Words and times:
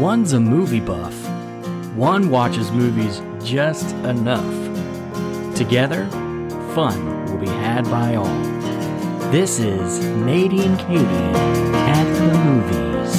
One's 0.00 0.32
a 0.32 0.40
movie 0.40 0.80
buff. 0.80 1.14
One 1.94 2.30
watches 2.30 2.72
movies 2.72 3.20
just 3.44 3.94
enough. 3.96 5.54
Together, 5.54 6.06
fun 6.74 7.26
will 7.26 7.36
be 7.36 7.46
had 7.46 7.84
by 7.84 8.14
all. 8.14 8.24
This 9.30 9.58
is 9.58 10.00
Nadie 10.24 10.64
and 10.64 10.78
Katie 10.78 11.04
at 11.04 12.04
the 12.14 12.38
movies. 12.38 13.14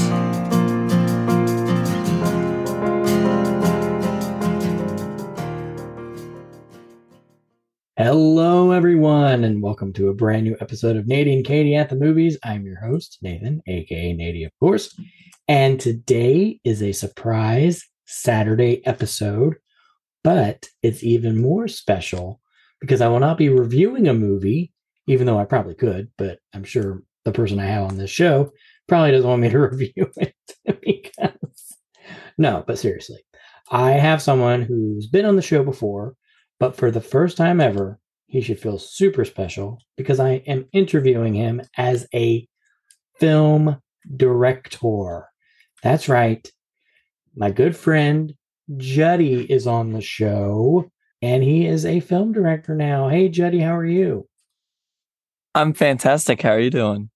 Hello, 7.96 8.72
everyone, 8.72 9.44
and 9.44 9.62
welcome 9.62 9.94
to 9.94 10.08
a 10.08 10.16
brand 10.16 10.46
new 10.46 10.58
episode 10.60 10.96
of 10.96 11.06
Nadie 11.06 11.36
and 11.36 11.46
Katie 11.46 11.76
at 11.76 11.90
the 11.90 11.96
movies. 11.96 12.40
I'm 12.44 12.66
your 12.66 12.80
host, 12.80 13.20
Nathan, 13.22 13.62
aka 13.68 14.16
Nady, 14.16 14.48
of 14.48 14.52
course. 14.60 15.00
And 15.48 15.80
today 15.80 16.60
is 16.64 16.82
a 16.82 16.92
surprise 16.92 17.84
Saturday 18.06 18.86
episode, 18.86 19.56
but 20.24 20.68
it's 20.82 21.04
even 21.04 21.42
more 21.42 21.68
special 21.68 22.40
because 22.80 23.02
I 23.02 23.08
will 23.08 23.20
not 23.20 23.38
be 23.38 23.50
reviewing 23.50 24.08
a 24.08 24.14
movie, 24.14 24.72
even 25.08 25.26
though 25.26 25.40
I 25.40 25.46
probably 25.46 25.76
could, 25.76 26.10
but 26.18 26.40
I'm 26.54 26.64
sure 26.64 27.04
the 27.26 27.32
person 27.32 27.60
I 27.60 27.66
have 27.66 27.84
on 27.84 27.98
this 27.98 28.10
show 28.10 28.52
probably 28.88 29.12
doesn't 29.12 29.30
want 29.30 29.42
me 29.42 29.50
to 29.50 29.60
review 29.70 30.12
it 30.18 30.36
because 30.82 31.78
no, 32.38 32.64
but 32.66 32.80
seriously, 32.80 33.24
I 33.70 33.92
have 33.92 34.22
someone 34.22 34.62
who's 34.62 35.08
been 35.08 35.26
on 35.26 35.36
the 35.36 35.42
show 35.42 35.64
before, 35.64 36.16
but 36.60 36.76
for 36.76 36.92
the 36.92 37.02
first 37.02 37.38
time 37.38 37.62
ever, 37.62 38.00
he 38.28 38.42
should 38.42 38.60
feel 38.60 38.78
super 38.78 39.26
special 39.26 39.80
because 39.98 40.20
I 40.20 40.44
am 40.48 40.66
interviewing 40.74 41.34
him 41.34 41.62
as 41.78 42.08
a 42.14 42.48
film 43.20 43.82
director. 44.16 45.31
That's 45.84 46.08
right. 46.08 46.48
My 47.36 47.50
good 47.50 47.76
friend 47.76 48.34
Juddy 48.78 49.52
is 49.52 49.68
on 49.68 49.94
the 49.94 50.02
show, 50.02 50.92
and 51.22 51.44
he 51.44 51.66
is 51.66 51.86
a 51.86 52.00
film 52.00 52.32
director 52.32 52.76
now. 52.76 53.10
Hey, 53.10 53.30
Juddy, 53.30 53.60
how 53.60 53.76
are 53.76 53.86
you? 53.86 54.28
I'm 55.56 55.74
fantastic. 55.74 56.42
How 56.42 56.52
are 56.52 56.60
you 56.60 56.70
doing? 56.70 57.10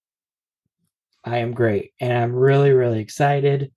I 1.23 1.37
am 1.37 1.53
great, 1.53 1.91
and 1.99 2.11
I'm 2.13 2.33
really, 2.33 2.71
really 2.71 2.99
excited. 2.99 3.71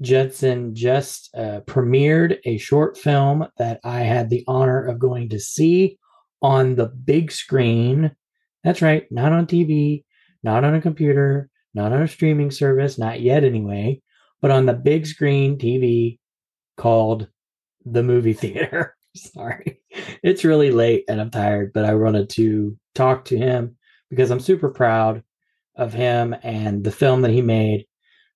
Judson 0.00 0.74
just 0.74 1.34
uh, 1.36 1.60
premiered 1.66 2.38
a 2.44 2.58
short 2.58 2.96
film 2.96 3.46
that 3.58 3.80
I 3.84 4.00
had 4.00 4.30
the 4.30 4.44
honor 4.46 4.86
of 4.86 4.98
going 4.98 5.28
to 5.30 5.40
see 5.40 5.98
on 6.40 6.76
the 6.76 6.86
big 6.86 7.32
screen. 7.32 8.12
That's 8.64 8.80
right, 8.80 9.06
not 9.10 9.32
on 9.32 9.46
TV, 9.46 10.04
not 10.42 10.64
on 10.64 10.74
a 10.74 10.80
computer, 10.80 11.50
not 11.74 11.92
on 11.92 12.02
a 12.02 12.08
streaming 12.08 12.50
service, 12.50 12.98
not 12.98 13.20
yet 13.20 13.44
anyway, 13.44 14.00
but 14.40 14.50
on 14.50 14.66
the 14.66 14.72
big 14.72 15.06
screen 15.06 15.58
TV 15.58 16.18
called 16.76 17.28
the 17.84 18.02
movie 18.02 18.32
theater. 18.32 18.96
Sorry. 19.16 19.80
It's 20.22 20.44
really 20.44 20.70
late 20.70 21.04
and 21.08 21.20
I'm 21.20 21.30
tired, 21.30 21.72
but 21.72 21.84
I 21.84 21.94
wanted 21.94 22.30
to 22.30 22.76
talk 22.94 23.26
to 23.26 23.38
him 23.38 23.76
because 24.08 24.30
I'm 24.30 24.40
super 24.40 24.70
proud 24.70 25.22
of 25.76 25.92
him 25.92 26.34
and 26.42 26.84
the 26.84 26.92
film 26.92 27.22
that 27.22 27.30
he 27.30 27.42
made. 27.42 27.86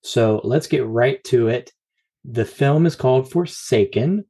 So 0.02 0.40
let's 0.44 0.66
get 0.66 0.86
right 0.86 1.22
to 1.24 1.48
it. 1.48 1.72
The 2.24 2.44
film 2.44 2.86
is 2.86 2.96
called 2.96 3.30
Forsaken. 3.30 4.24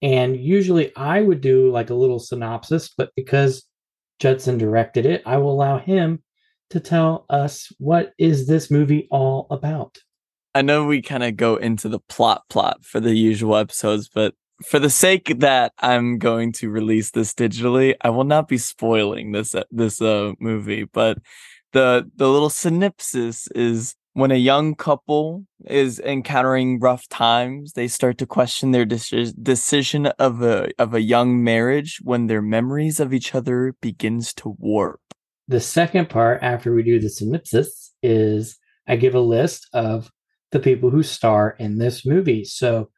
And 0.00 0.36
usually 0.36 0.94
I 0.96 1.20
would 1.20 1.40
do 1.40 1.70
like 1.72 1.90
a 1.90 1.94
little 1.94 2.20
synopsis, 2.20 2.90
but 2.96 3.10
because 3.16 3.64
Judson 4.20 4.58
directed 4.58 5.06
it, 5.06 5.22
I 5.26 5.38
will 5.38 5.52
allow 5.52 5.78
him 5.78 6.22
to 6.70 6.80
tell 6.80 7.26
us 7.30 7.72
what 7.78 8.12
is 8.18 8.46
this 8.46 8.70
movie 8.70 9.08
all 9.10 9.46
about. 9.50 9.98
I 10.54 10.62
know 10.62 10.84
we 10.84 11.02
kind 11.02 11.22
of 11.22 11.36
go 11.36 11.56
into 11.56 11.88
the 11.88 12.00
plot 12.00 12.42
plot 12.48 12.84
for 12.84 13.00
the 13.00 13.14
usual 13.14 13.56
episodes, 13.56 14.08
but 14.08 14.34
for 14.64 14.78
the 14.78 14.90
sake 14.90 15.38
that 15.38 15.72
I'm 15.78 16.18
going 16.18 16.52
to 16.54 16.70
release 16.70 17.10
this 17.10 17.32
digitally, 17.34 17.94
I 18.00 18.10
will 18.10 18.24
not 18.24 18.48
be 18.48 18.58
spoiling 18.58 19.32
this 19.32 19.54
uh, 19.54 19.64
this 19.70 20.00
uh, 20.02 20.32
movie. 20.40 20.84
But 20.84 21.18
the 21.72 22.10
the 22.16 22.28
little 22.28 22.50
synopsis 22.50 23.48
is 23.54 23.94
when 24.14 24.32
a 24.32 24.36
young 24.36 24.74
couple 24.74 25.44
is 25.66 26.00
encountering 26.00 26.80
rough 26.80 27.08
times, 27.08 27.74
they 27.74 27.86
start 27.86 28.18
to 28.18 28.26
question 28.26 28.72
their 28.72 28.84
de- 28.84 29.32
decision 29.40 30.06
of 30.06 30.42
a 30.42 30.70
of 30.78 30.92
a 30.94 31.02
young 31.02 31.44
marriage 31.44 32.00
when 32.02 32.26
their 32.26 32.42
memories 32.42 32.98
of 32.98 33.14
each 33.14 33.34
other 33.34 33.74
begins 33.80 34.34
to 34.34 34.56
warp. 34.58 35.00
The 35.46 35.60
second 35.60 36.10
part, 36.10 36.42
after 36.42 36.74
we 36.74 36.82
do 36.82 36.98
the 36.98 37.08
synopsis, 37.08 37.94
is 38.02 38.58
I 38.88 38.96
give 38.96 39.14
a 39.14 39.20
list 39.20 39.68
of 39.72 40.10
the 40.52 40.60
people 40.60 40.90
who 40.90 41.02
star 41.02 41.56
in 41.58 41.78
this 41.78 42.06
movie. 42.06 42.44
So 42.44 42.90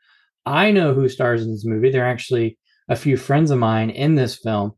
I 0.47 0.71
know 0.71 0.95
who 0.95 1.09
stars 1.09 1.43
in 1.43 1.51
this 1.51 1.65
movie. 1.65 1.91
They're 1.91 2.07
actually 2.07 2.59
a 2.89 2.97
few 2.97 3.17
friends 3.17 3.51
of 3.51 3.59
mine 3.59 3.91
in 3.91 4.15
this 4.15 4.37
film. 4.37 4.73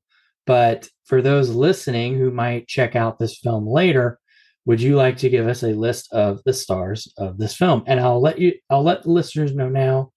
But 0.47 0.89
for 1.05 1.23
those 1.23 1.51
listening 1.51 2.19
who 2.19 2.31
might 2.31 2.69
check 2.69 2.97
out 2.97 3.19
this 3.19 3.39
film 3.39 3.67
later, 3.67 4.19
would 4.65 4.81
you 4.81 4.97
like 4.97 5.17
to 5.19 5.29
give 5.29 5.47
us 5.49 5.63
a 5.63 5.69
list 5.69 6.13
of 6.13 6.41
the 6.45 6.53
stars 6.53 7.13
of 7.19 7.39
this 7.39 7.57
film? 7.57 7.85
And 7.87 8.01
I'll 8.01 8.21
let 8.21 8.39
you 8.39 8.55
I'll 8.71 8.83
let 8.83 9.03
the 9.03 9.11
listeners 9.11 9.55
know 9.55 9.69
now. 9.69 10.13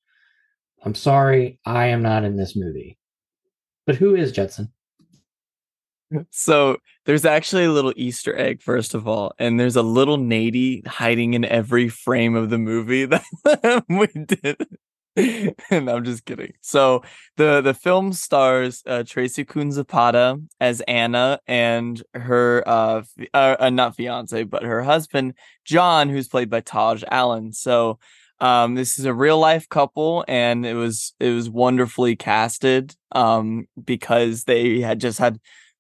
I'm 0.83 0.95
sorry, 0.95 1.59
I 1.65 1.88
am 1.88 2.01
not 2.01 2.23
in 2.23 2.38
this 2.38 2.55
movie. 2.55 2.97
But 3.88 3.95
who 3.95 4.15
is 4.15 4.31
Judson? 4.31 4.71
So 6.29 6.77
there's 7.05 7.25
actually 7.25 7.66
a 7.66 7.71
little 7.71 7.93
Easter 7.95 8.38
egg, 8.38 8.61
first 8.61 8.93
of 8.93 9.07
all, 9.07 9.33
and 9.39 9.59
there's 9.59 9.75
a 9.75 9.81
little 9.81 10.17
Nady 10.17 10.85
hiding 10.85 11.33
in 11.33 11.45
every 11.45 11.89
frame 11.89 12.35
of 12.35 12.49
the 12.49 12.57
movie 12.57 13.05
that 13.05 13.83
we 13.89 14.07
did. 14.07 14.67
and 15.71 15.89
I'm 15.89 16.03
just 16.03 16.25
kidding. 16.25 16.53
So 16.61 17.01
the 17.38 17.61
the 17.61 17.73
film 17.73 18.11
stars 18.11 18.83
uh, 18.85 19.03
Traycie 19.05 19.47
Kun 19.47 19.71
Zapata 19.71 20.38
as 20.59 20.81
Anna 20.81 21.39
and 21.47 22.01
her 22.13 22.63
uh, 22.67 23.03
uh, 23.33 23.55
uh, 23.59 23.69
not 23.69 23.95
fiance 23.95 24.44
but 24.44 24.63
her 24.63 24.83
husband 24.83 25.35
John, 25.63 26.09
who's 26.09 26.27
played 26.27 26.49
by 26.49 26.59
Taj 26.59 27.03
Allen. 27.09 27.53
So 27.53 27.97
um, 28.41 28.75
this 28.75 28.99
is 28.99 29.05
a 29.05 29.13
real 29.13 29.39
life 29.39 29.69
couple, 29.69 30.25
and 30.27 30.65
it 30.65 30.73
was 30.73 31.13
it 31.19 31.29
was 31.29 31.49
wonderfully 31.49 32.17
casted 32.17 32.94
um, 33.13 33.67
because 33.81 34.44
they 34.44 34.81
had 34.81 34.99
just 34.99 35.19
had 35.19 35.39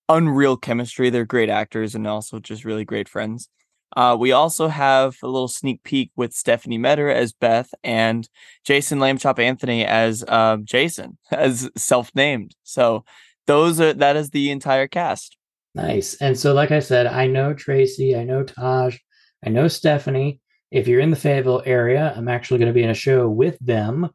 unreal 0.09 0.57
chemistry. 0.57 1.09
They're 1.09 1.25
great 1.25 1.49
actors 1.49 1.95
and 1.95 2.07
also 2.07 2.39
just 2.39 2.65
really 2.65 2.85
great 2.85 3.09
friends. 3.09 3.49
Uh, 3.95 4.15
we 4.19 4.31
also 4.31 4.67
have 4.67 5.15
a 5.23 5.27
little 5.27 5.47
sneak 5.47 5.81
peek 5.83 6.11
with 6.15 6.33
Stephanie 6.33 6.77
Metter 6.77 7.09
as 7.09 7.31
Beth 7.31 7.73
and 7.83 8.27
Jason 8.65 8.99
Lambchop 8.99 9.39
Anthony 9.39 9.85
as 9.85 10.23
uh, 10.27 10.57
Jason, 10.63 11.17
as 11.31 11.69
self-named. 11.77 12.55
So 12.63 13.05
those 13.47 13.79
are 13.79 13.93
that 13.93 14.15
is 14.15 14.31
the 14.31 14.51
entire 14.51 14.87
cast. 14.87 15.37
Nice. 15.75 16.15
And 16.15 16.37
so, 16.37 16.53
like 16.53 16.71
I 16.71 16.79
said, 16.79 17.05
I 17.05 17.27
know 17.27 17.53
Traycie, 17.53 18.17
I 18.17 18.23
know 18.23 18.43
Taj, 18.43 18.97
I 19.45 19.49
know 19.49 19.67
Stephanie. 19.67 20.39
If 20.71 20.87
you're 20.87 20.99
in 20.99 21.11
the 21.11 21.15
Fayetteville 21.15 21.63
area, 21.65 22.13
I'm 22.15 22.27
actually 22.27 22.59
going 22.59 22.69
to 22.69 22.73
be 22.73 22.83
in 22.83 22.89
a 22.89 22.95
show 22.95 23.29
with 23.29 23.57
them 23.59 24.09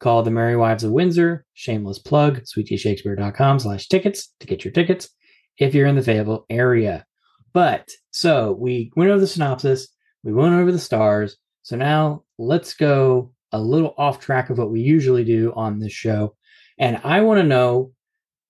called 0.00 0.24
The 0.24 0.30
Merry 0.30 0.56
Wives 0.56 0.82
of 0.82 0.92
Windsor. 0.92 1.44
Shameless 1.54 1.98
plug, 1.98 2.40
sweetteashakespeare.com 2.42 3.58
slash 3.58 3.86
tickets 3.88 4.32
to 4.40 4.46
get 4.46 4.64
your 4.64 4.72
tickets 4.72 5.10
if 5.58 5.74
you're 5.74 5.86
in 5.86 5.96
the 5.96 6.02
Fayetteville 6.02 6.46
area. 6.48 7.04
But 7.52 7.88
so 8.10 8.56
we 8.58 8.92
went 8.96 9.10
over 9.10 9.20
the 9.20 9.26
synopsis, 9.26 9.88
we 10.22 10.32
went 10.32 10.54
over 10.54 10.70
the 10.70 10.78
stars. 10.78 11.36
So 11.62 11.76
now 11.76 12.24
let's 12.38 12.74
go 12.74 13.32
a 13.52 13.60
little 13.60 13.94
off 13.98 14.20
track 14.20 14.50
of 14.50 14.58
what 14.58 14.70
we 14.70 14.80
usually 14.80 15.24
do 15.24 15.52
on 15.54 15.78
this 15.78 15.92
show. 15.92 16.34
And 16.78 17.00
I 17.04 17.20
want 17.20 17.40
to 17.40 17.46
know 17.46 17.92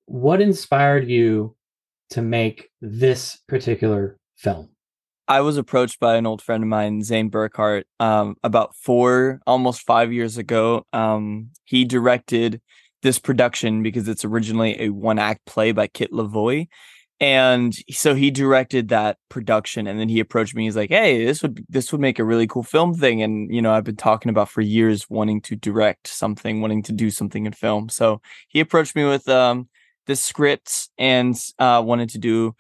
what 0.07 0.41
inspired 0.41 1.09
you 1.09 1.57
to 2.11 2.23
make 2.23 2.69
this 2.81 3.39
particular 3.49 4.19
film. 4.37 4.71
I 5.29 5.43
was 5.43 5.57
approached 5.57 6.01
by 6.01 6.17
an 6.17 6.27
old 6.27 6.43
friend 6.43 6.65
of 6.65 6.69
mine, 6.69 7.03
Zane 7.05 7.31
Burkhart, 7.31 7.85
um, 8.01 8.35
about 8.43 8.75
four, 8.75 9.41
almost 9.47 9.83
five 9.83 10.13
years 10.13 10.37
ago. 10.37 10.85
Um, 10.93 11.51
he 11.65 11.85
directed 11.85 12.61
this 13.03 13.19
production 13.19 13.83
because 13.83 14.09
it's 14.09 14.25
originally 14.25 14.81
a 14.81 14.91
one 14.91 15.19
act 15.19 15.45
play 15.47 15.73
by 15.73 15.87
Kit 15.87 16.13
Lavoie. 16.13 16.69
And 17.21 17.77
so 17.91 18.15
he 18.15 18.31
directed 18.31 18.89
that 18.89 19.19
production 19.29 19.87
and 19.87 20.01
then 20.01 20.09
he 20.09 20.21
approached 20.21 20.55
me 20.55 20.65
he's 20.65 20.77
like 20.77 20.89
hey 20.89 21.23
this 21.27 21.43
would 21.43 21.63
this 21.69 21.93
would 21.93 22.01
make 22.01 22.19
a 22.19 22.25
really 22.25 22.47
cool 22.47 22.63
film 22.63 22.95
thing 22.95 23.23
and 23.23 23.55
you 23.55 23.61
know 23.61 23.73
i've 23.73 23.85
been 23.85 23.95
talking 23.95 24.31
about 24.31 24.49
for 24.49 24.63
years 24.63 25.05
wanting 25.11 25.43
to 25.43 25.55
direct 25.55 26.07
something 26.09 26.63
wanting 26.63 26.83
to 26.85 26.93
do 26.93 27.11
something 27.11 27.45
in 27.45 27.53
film. 27.53 27.91
So 27.91 28.23
he 28.49 28.59
approached 28.61 28.97
me 28.97 29.05
with 29.05 29.29
um 29.29 29.69
this 30.07 30.23
script 30.23 30.89
and 30.97 31.37
uh 31.59 31.83
wanted 31.85 32.09
to 32.11 32.19
do 32.19 32.55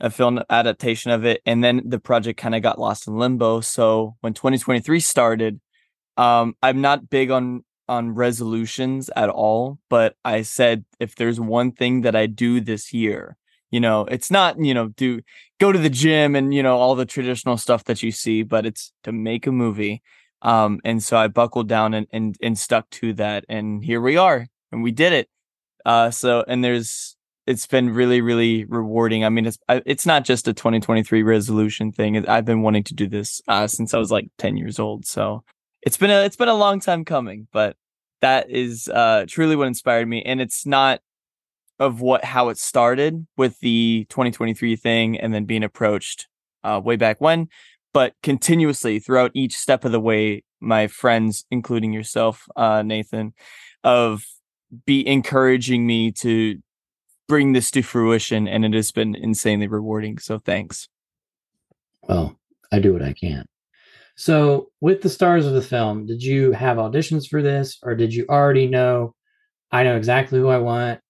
a 0.00 0.10
film 0.10 0.42
adaptation 0.50 1.12
of 1.12 1.24
it 1.24 1.40
and 1.46 1.62
then 1.62 1.80
the 1.86 2.00
project 2.00 2.40
kind 2.40 2.56
of 2.56 2.62
got 2.62 2.80
lost 2.80 3.06
in 3.06 3.16
limbo. 3.16 3.60
So 3.60 4.16
when 4.22 4.34
2023 4.34 4.98
started 4.98 5.60
um 6.16 6.56
i'm 6.62 6.80
not 6.80 7.08
big 7.08 7.30
on 7.30 7.62
on 7.88 8.14
resolutions 8.14 9.10
at 9.16 9.28
all 9.28 9.78
but 9.90 10.16
i 10.24 10.42
said 10.42 10.84
if 11.00 11.14
there's 11.16 11.40
one 11.40 11.70
thing 11.72 12.02
that 12.02 12.16
i 12.16 12.26
do 12.26 12.60
this 12.60 12.92
year 12.92 13.36
you 13.70 13.80
know 13.80 14.02
it's 14.06 14.30
not 14.30 14.58
you 14.58 14.74
know 14.74 14.88
do 14.88 15.20
go 15.60 15.72
to 15.72 15.78
the 15.78 15.90
gym 15.90 16.34
and 16.36 16.54
you 16.54 16.62
know 16.62 16.76
all 16.78 16.94
the 16.94 17.06
traditional 17.06 17.56
stuff 17.56 17.84
that 17.84 18.02
you 18.02 18.10
see 18.12 18.42
but 18.42 18.64
it's 18.66 18.92
to 19.02 19.12
make 19.12 19.46
a 19.46 19.52
movie 19.52 20.02
Um, 20.42 20.80
and 20.84 21.02
so 21.02 21.16
I 21.16 21.28
buckled 21.28 21.68
down 21.68 21.94
and, 21.94 22.06
and 22.12 22.36
and 22.42 22.58
stuck 22.58 22.90
to 23.00 23.14
that, 23.14 23.44
and 23.48 23.82
here 23.82 24.00
we 24.00 24.16
are, 24.18 24.46
and 24.70 24.82
we 24.82 24.92
did 24.92 25.12
it. 25.12 25.28
Uh, 25.86 26.10
so 26.10 26.44
and 26.46 26.62
there's 26.62 27.16
it's 27.46 27.66
been 27.66 27.90
really 27.90 28.20
really 28.20 28.64
rewarding. 28.66 29.24
I 29.24 29.30
mean, 29.30 29.46
it's 29.46 29.58
it's 29.68 30.04
not 30.06 30.24
just 30.24 30.48
a 30.48 30.52
2023 30.52 31.22
resolution 31.22 31.92
thing. 31.92 32.28
I've 32.28 32.44
been 32.44 32.62
wanting 32.62 32.84
to 32.84 32.94
do 32.94 33.08
this 33.08 33.40
uh, 33.48 33.66
since 33.66 33.94
I 33.94 33.98
was 33.98 34.10
like 34.10 34.28
10 34.38 34.56
years 34.58 34.78
old. 34.78 35.06
So 35.06 35.44
it's 35.84 35.96
been 35.96 36.10
a 36.10 36.24
it's 36.24 36.36
been 36.36 36.48
a 36.48 36.54
long 36.54 36.80
time 36.80 37.04
coming, 37.04 37.46
but 37.52 37.76
that 38.20 38.50
is 38.50 38.88
uh, 38.88 39.26
truly 39.28 39.54
what 39.54 39.68
inspired 39.68 40.08
me. 40.08 40.22
And 40.22 40.40
it's 40.40 40.66
not 40.66 41.00
of 41.78 42.00
what 42.00 42.24
how 42.24 42.48
it 42.48 42.58
started 42.58 43.26
with 43.36 43.58
the 43.60 44.06
2023 44.08 44.76
thing, 44.76 45.18
and 45.18 45.34
then 45.34 45.44
being 45.44 45.62
approached 45.62 46.26
uh, 46.64 46.80
way 46.82 46.96
back 46.96 47.20
when, 47.20 47.48
but 47.92 48.14
continuously 48.22 48.98
throughout 48.98 49.30
each 49.34 49.56
step 49.56 49.84
of 49.84 49.92
the 49.92 50.00
way, 50.00 50.42
my 50.60 50.86
friends, 50.86 51.44
including 51.50 51.92
yourself, 51.92 52.46
uh, 52.56 52.82
Nathan, 52.82 53.34
of 53.82 54.24
be 54.86 55.06
encouraging 55.06 55.86
me 55.86 56.10
to 56.10 56.60
bring 57.28 57.52
this 57.52 57.70
to 57.72 57.82
fruition, 57.82 58.48
and 58.48 58.64
it 58.64 58.72
has 58.72 58.90
been 58.90 59.14
insanely 59.14 59.66
rewarding. 59.66 60.18
So 60.18 60.38
thanks. 60.38 60.88
Well, 62.02 62.38
I 62.72 62.78
do 62.78 62.92
what 62.92 63.02
I 63.02 63.12
can. 63.12 63.46
So, 64.16 64.68
with 64.80 65.02
the 65.02 65.08
stars 65.08 65.46
of 65.46 65.54
the 65.54 65.62
film, 65.62 66.06
did 66.06 66.22
you 66.22 66.52
have 66.52 66.76
auditions 66.76 67.28
for 67.28 67.42
this, 67.42 67.78
or 67.82 67.94
did 67.94 68.14
you 68.14 68.26
already 68.28 68.68
know? 68.68 69.14
I 69.72 69.82
know 69.82 69.96
exactly 69.96 70.38
who 70.38 70.48
I 70.48 70.58
want, 70.58 71.00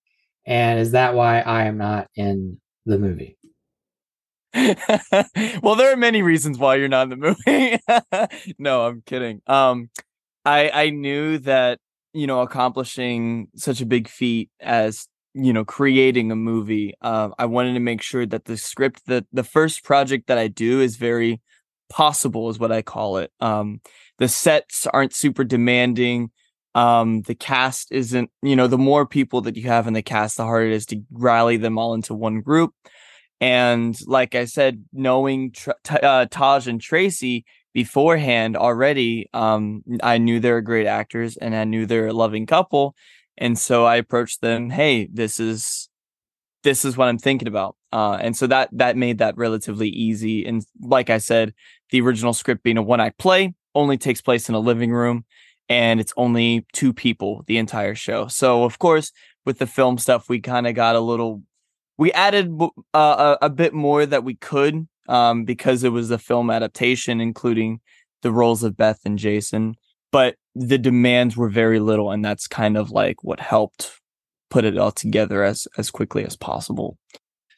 and 0.47 0.81
is 0.81 0.93
that 0.93 1.15
why 1.15 1.41
I 1.41 1.65
am 1.65 1.77
not 1.77 2.09
in 2.17 2.61
the 2.87 2.99
movie? 2.99 3.37
well, 5.63 5.75
there 5.75 5.93
are 5.93 5.97
many 5.97 6.23
reasons 6.23 6.59
why 6.59 6.77
you're 6.77 6.89
not 6.89 7.11
in 7.11 7.19
the 7.19 7.37
movie. 7.47 8.55
no, 8.59 8.87
I'm 8.87 9.03
kidding. 9.05 9.43
Um, 9.47 9.91
I 10.45 10.71
I 10.71 10.91
knew 10.91 11.39
that 11.39 11.81
you 12.13 12.27
know 12.27 12.41
accomplishing 12.41 13.49
such 13.57 13.81
a 13.81 13.87
big 13.87 14.09
feat 14.09 14.51
as 14.61 15.09
you 15.35 15.53
know 15.53 15.65
creating 15.65 16.31
a 16.31 16.37
movie. 16.37 16.95
Uh, 17.03 17.31
I 17.39 17.47
wanted 17.47 17.75
to 17.75 17.81
make 17.81 18.01
sure 18.01 18.27
that 18.27 18.45
the 18.45 18.57
script, 18.57 19.03
the 19.07 19.27
the 19.33 19.45
first 19.45 19.85
project 19.85 20.29
that 20.29 20.39
I 20.39 20.49
do, 20.49 20.81
is 20.81 20.97
very 20.97 21.41
possible, 21.89 22.51
is 22.51 22.59
what 22.59 22.73
I 22.73 22.83
call 22.83 23.19
it. 23.19 23.33
Um, 23.41 23.81
the 24.19 24.29
sets 24.29 24.87
aren't 24.87 25.15
super 25.15 25.45
demanding. 25.45 26.31
Um, 26.75 27.23
the 27.23 27.35
cast 27.35 27.93
isn't, 27.93 28.31
you 28.43 28.57
know, 28.57 28.67
the 28.67 28.79
more 28.79 29.07
people 29.07 29.41
that 29.43 29.57
you 29.57 29.65
have 29.65 29.87
in 29.87 29.93
the 29.93 30.03
cast, 30.03 30.37
the 30.37 30.45
harder 30.45 30.67
it 30.67 30.73
is 30.73 30.87
to 30.87 31.03
rally 31.13 31.57
them 31.57 31.79
all 31.79 31.95
into 31.95 32.15
one 32.15 32.41
group. 32.41 32.73
And 33.41 33.97
like 34.07 34.35
I 34.35 34.47
said, 34.47 34.85
knowing 34.93 35.55
uh, 35.89 36.27
Taj 36.31 36.67
and 36.67 36.81
Traycie 36.81 37.45
beforehand 37.73 38.57
already, 38.57 39.29
um, 39.35 39.83
I 40.03 40.19
knew 40.19 40.41
they 40.41 40.51
were 40.51 40.63
great 40.63 40.87
actors 40.87 41.37
and 41.37 41.55
I 41.55 41.65
knew 41.65 41.87
they're 41.87 42.09
a 42.09 42.13
loving 42.13 42.47
couple. 42.47 42.95
And 43.37 43.59
so 43.59 43.85
I 43.85 43.97
approached 43.97 44.41
them, 44.41 44.71
hey, 44.71 45.09
this 45.13 45.41
is 45.41 45.89
this 46.63 46.85
is 46.85 46.97
what 46.97 47.09
I'm 47.09 47.19
thinking 47.19 47.49
about. 47.49 47.77
Uh, 47.95 48.19
and 48.21 48.37
so 48.37 48.49
that 48.49 48.69
that 48.73 48.97
made 48.97 49.19
that 49.19 49.37
relatively 49.37 49.89
easy. 49.89 50.45
And 50.45 50.67
like 50.81 51.11
I 51.11 51.19
said, 51.19 51.55
the 51.91 52.01
original 52.01 52.33
script 52.33 52.65
being 52.65 52.77
a 52.77 52.83
one 52.83 53.01
act 53.01 53.19
play 53.19 53.55
only 53.73 53.97
takes 53.97 54.21
place 54.21 54.49
in 54.49 54.57
a 54.57 54.59
living 54.59 54.91
room 54.91 55.25
and 55.69 56.01
it's 56.01 56.13
only 56.17 56.67
two 56.73 56.93
people 56.93 57.45
the 57.47 57.57
entire 57.57 57.95
show. 57.95 58.27
So 58.27 58.65
of 58.65 58.81
course, 58.81 59.13
with 59.47 59.61
the 59.61 59.69
film 59.69 59.99
stuff, 59.99 60.29
we 60.29 60.41
kind 60.41 60.67
of 60.67 60.75
got 60.75 60.97
a 60.97 61.01
little 61.01 61.43
we 61.97 62.11
added 62.11 62.53
uh, 62.93 63.37
a, 63.41 63.47
a, 63.47 63.49
bit 63.49 63.73
more 63.73 64.05
that 64.05 64.25
we 64.25 64.35
could 64.35 64.89
um, 65.09 65.45
because 65.45 65.85
it 65.85 65.91
was 65.91 66.11
a 66.11 66.19
film 66.19 66.51
adaptation, 66.51 67.21
including 67.21 67.81
the 68.23 68.33
roles 68.33 68.65
of 68.65 68.77
Beth 68.77 68.99
and 69.05 69.17
Jason. 69.17 69.77
But 70.11 70.35
the 70.57 70.79
demands 70.79 71.37
were 71.37 71.49
very 71.49 71.79
little, 71.79 72.11
and 72.11 72.25
that's 72.25 72.49
kind 72.49 72.77
of 72.77 72.91
like 72.91 73.23
what 73.23 73.39
helped 73.39 74.01
put 74.51 74.65
it 74.65 74.77
all 74.77 74.91
together 74.91 75.45
as 75.45 75.69
as 75.79 75.93
quickly 75.93 76.25
as 76.25 76.37
possible. 76.37 76.99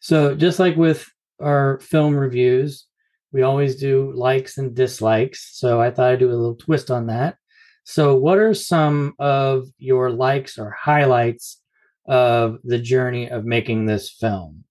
So, 0.07 0.37
just 0.37 0.61
like 0.61 0.77
with 0.77 1.05
our 1.41 1.81
film 1.81 2.15
reviews, 2.15 2.87
we 3.33 3.43
always 3.43 3.75
do 3.75 4.13
likes 4.15 4.57
and 4.57 4.73
dislikes. 4.73 5.59
So, 5.59 5.81
I 5.81 5.91
thought 5.91 6.13
I'd 6.13 6.21
do 6.21 6.29
a 6.29 6.31
little 6.31 6.55
twist 6.55 6.93
on 6.93 7.09
that. 7.09 7.39
So, 7.83 8.15
what 8.15 8.39
are 8.39 8.55
some 8.55 9.15
of 9.19 9.67
your 9.79 10.11
likes 10.11 10.59
or 10.59 10.71
highlights 10.71 11.61
of 12.07 12.59
the 12.63 12.79
journey 12.79 13.29
of 13.29 13.45
making 13.45 13.87
this 13.87 14.13
film? 14.13 14.63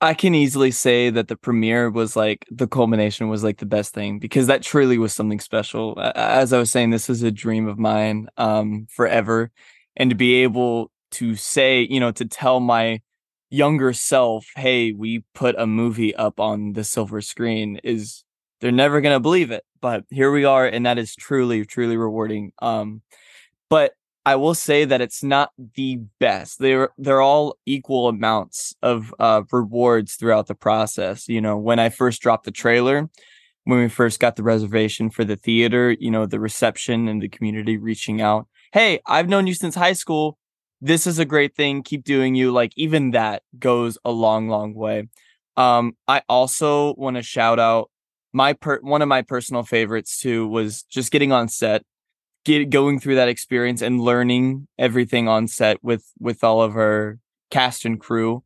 I 0.00 0.12
can 0.12 0.34
easily 0.34 0.72
say 0.72 1.08
that 1.08 1.28
the 1.28 1.36
premiere 1.36 1.88
was 1.88 2.16
like 2.16 2.44
the 2.50 2.66
culmination 2.66 3.28
was 3.28 3.44
like 3.44 3.58
the 3.58 3.66
best 3.66 3.94
thing 3.94 4.18
because 4.18 4.48
that 4.48 4.62
truly 4.62 4.98
was 4.98 5.14
something 5.14 5.38
special. 5.38 5.96
As 6.16 6.52
I 6.52 6.58
was 6.58 6.72
saying, 6.72 6.90
this 6.90 7.08
is 7.08 7.22
a 7.22 7.30
dream 7.30 7.68
of 7.68 7.78
mine 7.78 8.26
um, 8.38 8.88
forever. 8.90 9.52
And 9.94 10.10
to 10.10 10.16
be 10.16 10.42
able 10.42 10.90
to 11.12 11.36
say, 11.36 11.86
you 11.88 12.00
know, 12.00 12.10
to 12.10 12.24
tell 12.24 12.58
my 12.58 13.00
younger 13.54 13.92
self, 13.92 14.46
hey, 14.56 14.92
we 14.92 15.24
put 15.34 15.54
a 15.58 15.66
movie 15.66 16.14
up 16.16 16.40
on 16.40 16.72
the 16.72 16.84
silver 16.84 17.20
screen 17.20 17.80
is 17.84 18.24
they're 18.60 18.72
never 18.72 19.00
gonna 19.00 19.20
believe 19.20 19.50
it. 19.50 19.64
But 19.80 20.04
here 20.10 20.32
we 20.32 20.44
are, 20.44 20.66
and 20.66 20.84
that 20.86 20.98
is 20.98 21.14
truly, 21.14 21.64
truly 21.64 21.96
rewarding. 21.96 22.52
Um, 22.60 23.02
but 23.68 23.92
I 24.26 24.36
will 24.36 24.54
say 24.54 24.86
that 24.86 25.00
it's 25.02 25.22
not 25.22 25.50
the 25.74 26.00
best. 26.18 26.58
They're 26.58 26.90
they're 26.96 27.20
all 27.20 27.56
equal 27.66 28.08
amounts 28.08 28.74
of 28.82 29.14
uh, 29.18 29.42
rewards 29.52 30.14
throughout 30.14 30.46
the 30.46 30.54
process. 30.54 31.28
You 31.28 31.40
know, 31.40 31.56
when 31.56 31.78
I 31.78 31.90
first 31.90 32.22
dropped 32.22 32.44
the 32.44 32.50
trailer, 32.50 33.08
when 33.64 33.80
we 33.80 33.88
first 33.88 34.20
got 34.20 34.36
the 34.36 34.42
reservation 34.42 35.10
for 35.10 35.24
the 35.24 35.36
theater, 35.36 35.92
you 35.92 36.10
know, 36.10 36.26
the 36.26 36.40
reception 36.40 37.06
and 37.08 37.20
the 37.22 37.28
community 37.28 37.76
reaching 37.76 38.20
out. 38.20 38.46
Hey, 38.72 39.00
I've 39.06 39.28
known 39.28 39.46
you 39.46 39.54
since 39.54 39.74
high 39.74 39.92
school. 39.92 40.38
This 40.84 41.06
is 41.06 41.18
a 41.18 41.24
great 41.24 41.56
thing. 41.56 41.82
Keep 41.82 42.04
doing 42.04 42.34
you. 42.34 42.52
Like 42.52 42.74
even 42.76 43.12
that 43.12 43.42
goes 43.58 43.96
a 44.04 44.10
long, 44.10 44.50
long 44.50 44.74
way. 44.74 45.08
Um, 45.56 45.96
I 46.06 46.20
also 46.28 46.94
want 46.96 47.16
to 47.16 47.22
shout 47.22 47.58
out 47.58 47.90
my 48.34 48.52
per 48.52 48.80
one 48.80 49.00
of 49.00 49.08
my 49.08 49.22
personal 49.22 49.62
favorites 49.62 50.20
too 50.20 50.46
was 50.46 50.82
just 50.82 51.10
getting 51.10 51.32
on 51.32 51.48
set 51.48 51.84
get 52.44 52.68
going 52.68 53.00
through 53.00 53.14
that 53.14 53.28
experience 53.28 53.80
and 53.80 53.98
learning 53.98 54.68
everything 54.78 55.26
on 55.26 55.48
set 55.48 55.82
with 55.82 56.04
with 56.18 56.44
all 56.44 56.60
of 56.60 56.76
our 56.76 57.18
cast 57.50 57.86
and 57.86 58.00
crew 58.00 58.42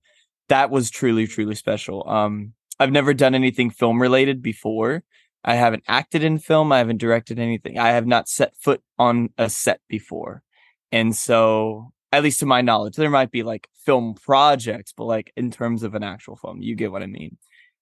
that 0.48 0.70
was 0.70 0.90
truly 0.90 1.26
truly 1.26 1.54
special 1.54 2.06
um 2.06 2.52
i've 2.78 2.92
never 2.92 3.14
done 3.14 3.34
anything 3.34 3.70
film 3.70 4.00
related 4.02 4.42
before 4.42 5.02
i 5.42 5.54
haven't 5.54 5.82
acted 5.88 6.22
in 6.22 6.38
film 6.38 6.70
i 6.70 6.78
haven't 6.78 6.98
directed 6.98 7.38
anything 7.38 7.78
i 7.78 7.88
have 7.88 8.06
not 8.06 8.28
set 8.28 8.52
foot 8.60 8.82
on 8.98 9.30
a 9.38 9.48
set 9.48 9.80
before 9.88 10.42
and 10.92 11.16
so 11.16 11.90
at 12.12 12.22
least 12.22 12.40
to 12.40 12.46
my 12.46 12.60
knowledge 12.60 12.96
there 12.96 13.10
might 13.10 13.30
be 13.30 13.42
like 13.42 13.68
film 13.84 14.14
projects 14.14 14.92
but 14.96 15.04
like 15.04 15.32
in 15.36 15.50
terms 15.50 15.82
of 15.82 15.94
an 15.94 16.02
actual 16.02 16.36
film 16.36 16.60
you 16.60 16.74
get 16.74 16.92
what 16.92 17.02
i 17.02 17.06
mean 17.06 17.36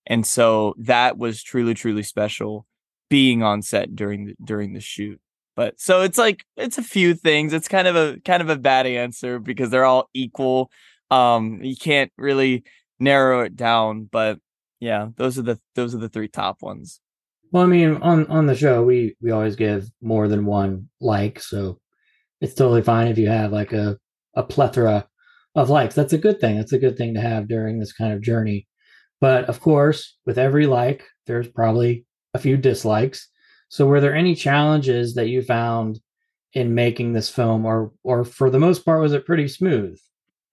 and 0.07 0.27
so 0.27 0.75
that 0.79 1.19
was 1.19 1.43
truly 1.43 1.75
truly 1.75 2.03
special 2.03 2.67
being 3.09 3.43
on 3.43 3.63
set 3.63 3.95
during 3.95 4.27
the 4.27 4.37
during 4.45 4.73
the 4.73 4.81
shoot 4.81 5.21
but 5.57 5.81
so 5.81 6.03
it's 6.03 6.19
like 6.19 6.45
it's 6.57 6.79
a 6.79 6.83
few 6.83 7.15
things. 7.15 7.55
It's 7.55 7.67
kind 7.67 7.89
of 7.89 7.97
a 7.97 8.21
kind 8.25 8.43
of 8.43 8.51
a 8.51 8.59
bad 8.59 8.87
answer 8.87 9.39
because 9.39 9.71
they're 9.71 9.87
all 9.87 10.09
equal. 10.13 10.71
Um, 11.11 11.61
you 11.63 11.75
can't 11.75 12.13
really 12.19 12.65
narrow 13.01 13.41
it 13.41 13.57
down, 13.57 14.05
but 14.05 14.39
yeah, 14.81 15.09
those 15.17 15.39
are 15.39 15.43
the 15.43 15.59
those 15.75 15.95
are 15.95 15.99
the 15.99 16.11
three 16.11 16.29
top 16.29 16.63
ones. 16.63 17.01
Well, 17.53 17.63
I 17.63 17.67
mean, 17.67 17.97
on 18.03 18.27
on 18.27 18.47
the 18.47 18.55
show, 18.55 18.85
we 18.85 19.17
we 19.23 19.31
always 19.31 19.57
give 19.57 19.91
more 20.03 20.29
than 20.29 20.45
one 20.45 20.91
like, 21.01 21.41
so 21.41 21.81
it's 22.43 22.55
totally 22.55 22.83
fine 22.83 23.09
if 23.09 23.17
you 23.17 23.29
have 23.29 23.51
like 23.51 23.73
a 23.73 23.99
a 24.37 24.43
plethora 24.43 25.09
of 25.55 25.71
likes. 25.71 25.95
That's 25.95 26.13
a 26.13 26.19
good 26.19 26.41
thing. 26.41 26.57
That's 26.57 26.73
a 26.73 26.79
good 26.79 26.97
thing 26.97 27.15
to 27.15 27.21
have 27.21 27.49
during 27.49 27.79
this 27.81 27.93
kind 27.93 28.13
of 28.13 28.21
journey. 28.21 28.69
But 29.21 29.47
of 29.47 29.61
course, 29.61 30.17
with 30.27 30.39
every 30.39 30.67
like, 30.67 31.05
there's 31.27 31.49
probably 31.49 32.05
a 32.35 32.39
few 32.39 32.57
dislikes. 32.57 33.29
So, 33.69 33.87
were 33.87 34.01
there 34.01 34.15
any 34.15 34.35
challenges 34.35 35.15
that 35.15 35.29
you 35.29 35.43
found 35.43 35.99
in 36.53 36.75
making 36.75 37.13
this 37.13 37.29
film, 37.29 37.65
or 37.67 37.93
or 38.05 38.25
for 38.25 38.51
the 38.51 38.61
most 38.61 38.85
part, 38.85 39.01
was 39.01 39.13
it 39.13 39.27
pretty 39.27 39.49
smooth? 39.49 39.99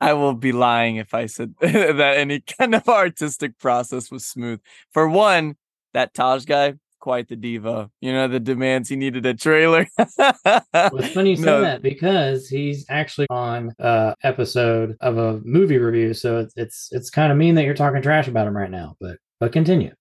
I 0.02 0.14
will 0.14 0.34
be 0.34 0.52
lying 0.52 0.98
if 0.98 1.14
I 1.14 1.28
said 1.28 1.54
that 1.62 2.16
any 2.18 2.42
kind 2.42 2.76
of 2.76 2.90
artistic 2.90 3.60
process 3.60 4.12
was 4.12 4.26
smooth. 4.26 4.60
For 4.92 5.08
one, 5.08 5.56
that 5.94 6.14
Taj 6.14 6.46
guy, 6.46 6.74
quite 7.04 7.28
the 7.28 7.36
diva. 7.36 7.92
You 8.00 8.14
know, 8.14 8.30
the 8.30 8.40
demands 8.40 8.88
he 8.88 8.96
needed 8.96 9.26
a 9.26 9.34
trailer. 9.34 9.86
well, 9.98 10.08
it's 10.74 11.14
funny 11.14 11.32
you 11.32 11.36
say 11.36 11.44
no. 11.44 11.60
that 11.60 11.82
because 11.82 12.48
he's 12.48 12.86
actually 12.88 13.28
on 13.30 13.74
a 13.78 14.16
episode 14.24 14.96
of 15.02 15.18
a 15.18 15.42
movie 15.44 15.78
review. 15.78 16.14
So 16.14 16.40
it's 16.40 16.54
it's 16.56 16.88
it's 16.94 17.10
kind 17.10 17.30
of 17.30 17.38
mean 17.38 17.56
that 17.56 17.66
you're 17.66 17.74
talking 17.74 18.02
trash 18.02 18.30
about 18.30 18.48
him 18.48 18.56
right 18.56 18.72
now. 18.72 18.96
But 19.02 19.18
but 19.42 19.52
continue 19.52 19.92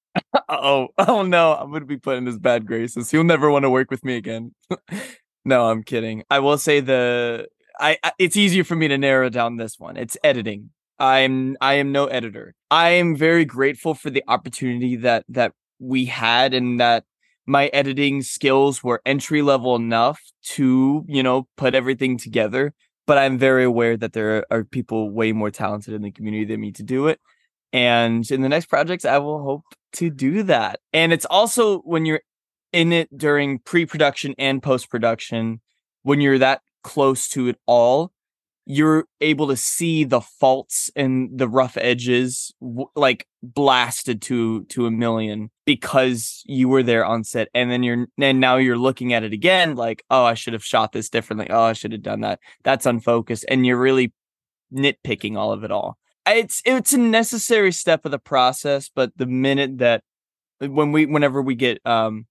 oh, 0.48 0.88
oh 0.98 1.22
no, 1.22 1.54
I'm 1.54 1.70
gonna 1.70 1.84
be 1.84 1.96
put 1.96 2.16
in 2.16 2.26
his 2.26 2.38
bad 2.38 2.66
graces. 2.66 3.08
He'll 3.08 3.22
never 3.22 3.52
want 3.52 3.62
to 3.62 3.70
work 3.70 3.88
with 3.88 4.04
me 4.04 4.16
again. 4.16 4.52
no, 5.44 5.70
I'm 5.70 5.84
kidding. 5.84 6.24
I 6.28 6.40
will 6.40 6.58
say 6.58 6.80
the 6.80 7.46
I, 7.78 7.98
I 8.02 8.12
it's 8.18 8.36
easier 8.36 8.64
for 8.64 8.74
me 8.74 8.88
to 8.88 8.98
narrow 8.98 9.28
down 9.28 9.58
this 9.58 9.78
one. 9.78 9.96
It's 9.96 10.16
editing. 10.24 10.70
I'm 10.98 11.56
I 11.60 11.74
am 11.74 11.92
no 11.92 12.06
editor. 12.06 12.56
I 12.68 12.90
am 12.90 13.14
very 13.14 13.44
grateful 13.44 13.94
for 13.94 14.10
the 14.10 14.24
opportunity 14.26 14.96
that 14.96 15.24
that 15.28 15.52
we 15.78 16.06
had 16.06 16.54
and 16.54 16.80
that 16.80 17.04
my 17.46 17.68
editing 17.68 18.22
skills 18.22 18.84
were 18.84 19.00
entry 19.06 19.42
level 19.42 19.74
enough 19.74 20.20
to, 20.42 21.04
you 21.08 21.22
know, 21.22 21.48
put 21.56 21.74
everything 21.74 22.18
together. 22.18 22.74
But 23.06 23.16
I'm 23.16 23.38
very 23.38 23.64
aware 23.64 23.96
that 23.96 24.12
there 24.12 24.44
are 24.50 24.64
people 24.64 25.10
way 25.10 25.32
more 25.32 25.50
talented 25.50 25.94
in 25.94 26.02
the 26.02 26.10
community 26.10 26.44
than 26.44 26.60
me 26.60 26.72
to 26.72 26.82
do 26.82 27.06
it. 27.08 27.20
And 27.72 28.30
in 28.30 28.42
the 28.42 28.48
next 28.48 28.66
projects, 28.66 29.04
I 29.06 29.18
will 29.18 29.42
hope 29.42 29.64
to 29.94 30.10
do 30.10 30.42
that. 30.44 30.80
And 30.92 31.12
it's 31.12 31.24
also 31.26 31.78
when 31.80 32.04
you're 32.04 32.20
in 32.72 32.92
it 32.92 33.08
during 33.16 33.60
pre 33.60 33.86
production 33.86 34.34
and 34.38 34.62
post 34.62 34.90
production, 34.90 35.60
when 36.02 36.20
you're 36.20 36.38
that 36.38 36.60
close 36.82 37.28
to 37.30 37.48
it 37.48 37.56
all, 37.66 38.12
you're 38.70 39.06
able 39.22 39.48
to 39.48 39.56
see 39.56 40.04
the 40.04 40.20
faults 40.20 40.90
and 40.94 41.30
the 41.38 41.48
rough 41.48 41.78
edges 41.78 42.52
like 42.94 43.26
blasted 43.42 44.20
to 44.20 44.64
to 44.64 44.84
a 44.84 44.90
million 44.90 45.50
because 45.64 46.42
you 46.44 46.68
were 46.68 46.82
there 46.82 47.02
on 47.02 47.24
set 47.24 47.48
and 47.54 47.70
then 47.70 47.82
you're 47.82 48.06
and 48.20 48.40
now 48.40 48.56
you're 48.56 48.76
looking 48.76 49.14
at 49.14 49.24
it 49.24 49.32
again 49.32 49.74
like 49.74 50.04
oh 50.10 50.22
I 50.22 50.34
should 50.34 50.52
have 50.52 50.64
shot 50.64 50.92
this 50.92 51.08
differently. 51.08 51.48
Oh 51.48 51.62
I 51.62 51.72
should 51.72 51.92
have 51.92 52.02
done 52.02 52.20
that. 52.20 52.40
That's 52.62 52.84
unfocused 52.84 53.46
and 53.48 53.64
you're 53.64 53.80
really 53.80 54.12
nitpicking 54.70 55.38
all 55.38 55.50
of 55.50 55.64
it 55.64 55.70
all. 55.70 55.96
It's 56.26 56.60
it's 56.66 56.92
a 56.92 56.98
necessary 56.98 57.72
step 57.72 58.04
of 58.04 58.10
the 58.10 58.18
process 58.18 58.90
but 58.94 59.12
the 59.16 59.26
minute 59.26 59.78
that 59.78 60.02
when 60.58 60.92
we 60.92 61.06
whenever 61.06 61.40
we 61.40 61.54
get 61.54 61.80
um 61.86 62.26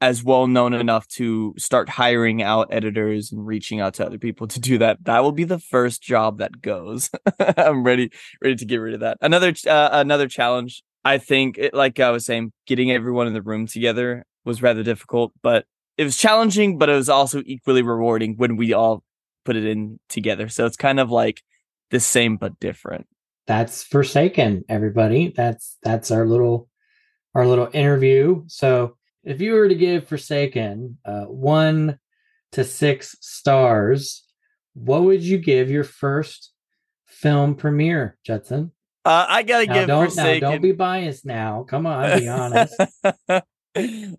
as 0.00 0.24
well 0.24 0.46
known 0.46 0.72
enough 0.72 1.06
to 1.08 1.54
start 1.58 1.88
hiring 1.88 2.42
out 2.42 2.68
editors 2.70 3.32
and 3.32 3.46
reaching 3.46 3.80
out 3.80 3.94
to 3.94 4.06
other 4.06 4.18
people 4.18 4.46
to 4.46 4.58
do 4.58 4.78
that 4.78 4.96
that 5.04 5.22
will 5.22 5.32
be 5.32 5.44
the 5.44 5.58
first 5.58 6.02
job 6.02 6.38
that 6.38 6.60
goes. 6.62 7.10
I'm 7.56 7.82
ready 7.84 8.10
ready 8.42 8.56
to 8.56 8.64
get 8.64 8.76
rid 8.76 8.94
of 8.94 9.00
that. 9.00 9.18
Another 9.20 9.52
uh, 9.66 9.90
another 9.92 10.28
challenge 10.28 10.82
i 11.02 11.16
think 11.16 11.56
it, 11.56 11.72
like 11.72 11.98
i 11.98 12.10
was 12.10 12.26
saying 12.26 12.52
getting 12.66 12.90
everyone 12.90 13.26
in 13.26 13.32
the 13.32 13.40
room 13.40 13.66
together 13.66 14.22
was 14.44 14.60
rather 14.60 14.82
difficult 14.82 15.32
but 15.40 15.64
it 15.96 16.04
was 16.04 16.14
challenging 16.18 16.76
but 16.76 16.90
it 16.90 16.94
was 16.94 17.08
also 17.08 17.42
equally 17.46 17.80
rewarding 17.80 18.34
when 18.36 18.56
we 18.56 18.74
all 18.74 19.02
put 19.44 19.56
it 19.56 19.64
in 19.64 19.98
together. 20.08 20.48
So 20.48 20.66
it's 20.66 20.76
kind 20.76 21.00
of 21.00 21.10
like 21.10 21.42
the 21.90 22.00
same 22.00 22.36
but 22.36 22.58
different. 22.60 23.06
That's 23.46 23.82
forsaken 23.82 24.64
everybody. 24.68 25.32
That's 25.34 25.76
that's 25.82 26.10
our 26.10 26.26
little 26.26 26.68
our 27.34 27.46
little 27.46 27.68
interview. 27.72 28.44
So 28.46 28.96
if 29.24 29.40
you 29.40 29.52
were 29.52 29.68
to 29.68 29.74
give 29.74 30.08
Forsaken 30.08 30.98
uh, 31.04 31.24
one 31.24 31.98
to 32.52 32.64
six 32.64 33.16
stars, 33.20 34.24
what 34.74 35.02
would 35.02 35.22
you 35.22 35.38
give 35.38 35.70
your 35.70 35.84
first 35.84 36.52
film 37.06 37.54
premiere, 37.54 38.18
Judson? 38.24 38.72
Uh, 39.04 39.26
I 39.28 39.42
gotta 39.42 39.66
now, 39.66 39.74
give 39.74 39.86
don't, 39.88 40.04
Forsaken. 40.06 40.40
Now, 40.40 40.50
don't 40.52 40.62
be 40.62 40.72
biased 40.72 41.24
now. 41.24 41.64
Come 41.68 41.86
on, 41.86 42.18
be 42.18 42.28
honest. 42.28 42.74
All 43.32 43.42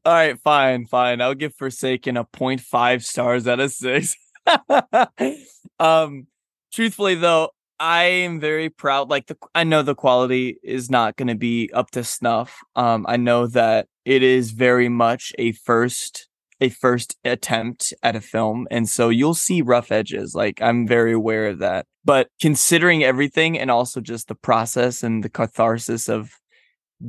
right, 0.05 0.39
fine, 0.41 0.85
fine. 0.85 1.21
I'll 1.21 1.35
give 1.35 1.53
Forsaken 1.55 2.17
a 2.17 2.25
0.5 2.25 3.03
stars 3.03 3.47
out 3.47 3.59
of 3.59 3.71
six. 3.71 4.15
um, 5.79 6.27
truthfully 6.73 7.15
though, 7.15 7.49
I 7.81 8.03
am 8.03 8.39
very 8.39 8.69
proud. 8.69 9.09
Like 9.09 9.25
the, 9.25 9.35
I 9.55 9.63
know 9.63 9.81
the 9.81 9.95
quality 9.95 10.59
is 10.63 10.91
not 10.91 11.17
going 11.17 11.29
to 11.29 11.35
be 11.35 11.71
up 11.73 11.89
to 11.91 12.03
snuff. 12.03 12.59
Um, 12.75 13.07
I 13.09 13.17
know 13.17 13.47
that 13.47 13.87
it 14.05 14.21
is 14.21 14.51
very 14.51 14.87
much 14.87 15.33
a 15.39 15.53
first 15.53 16.27
a 16.59 16.69
first 16.69 17.17
attempt 17.25 17.91
at 18.03 18.15
a 18.15 18.21
film 18.21 18.67
and 18.69 18.87
so 18.87 19.09
you'll 19.09 19.33
see 19.33 19.63
rough 19.63 19.91
edges 19.91 20.35
like 20.35 20.61
i'm 20.61 20.87
very 20.87 21.11
aware 21.11 21.47
of 21.47 21.57
that 21.57 21.87
but 22.05 22.27
considering 22.39 23.03
everything 23.03 23.57
and 23.57 23.71
also 23.71 23.99
just 23.99 24.27
the 24.27 24.35
process 24.35 25.01
and 25.01 25.23
the 25.23 25.29
catharsis 25.29 26.07
of 26.07 26.33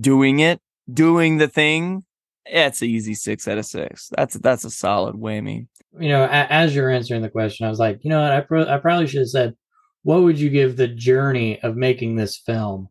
doing 0.01 0.39
it 0.39 0.59
doing 0.91 1.37
the 1.37 1.49
thing 1.49 2.03
yeah, 2.51 2.69
it's 2.69 2.81
an 2.81 2.89
easy 2.89 3.13
six 3.13 3.47
out 3.47 3.59
of 3.59 3.67
six 3.67 4.09
that's 4.17 4.37
that's 4.37 4.65
a 4.65 4.71
solid 4.71 5.17
whammy 5.17 5.67
you 6.01 6.09
know 6.09 6.27
as 6.31 6.75
you're 6.75 6.89
answering 6.89 7.21
the 7.21 7.29
question 7.29 7.67
i 7.67 7.69
was 7.69 7.79
like 7.79 8.01
you 8.03 8.09
know 8.09 8.23
what 8.23 8.33
i, 8.33 8.41
pro- 8.41 8.67
I 8.67 8.79
probably 8.79 9.07
should 9.07 9.21
have 9.21 9.29
said 9.29 9.55
what 10.03 10.23
would 10.23 10.39
you 10.39 10.51
give 10.51 10.77
the 10.77 10.89
journey 10.89 11.61
of 11.63 11.77
making 11.77 12.17
this 12.17 12.37
film 12.37 12.89